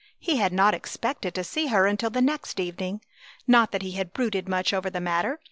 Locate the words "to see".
1.35-1.67